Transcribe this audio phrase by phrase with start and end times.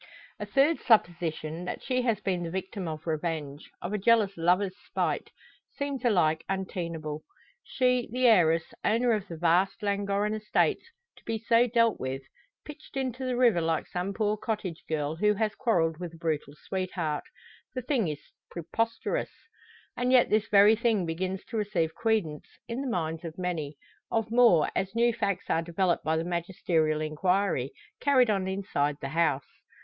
[0.39, 4.75] A third supposition, that she has been the victim of revenge of a jealous lover's
[4.83, 5.29] spite
[5.77, 7.21] seems alike untenable.
[7.63, 10.81] She, the heiress, owner of the vast Llangorren estates,
[11.17, 12.23] to be so dealt with
[12.65, 16.55] pitched into the river like some poor cottage girl, who has quarrelled with a brutal
[16.65, 17.25] sweetheart!
[17.75, 19.29] The thing is preposterous!
[19.95, 23.75] And yet this very thing begins to receive credence in the minds of many
[24.09, 29.09] of more, as new facts are developed by the magisterial enquiry, carried on inside the
[29.09, 29.45] house.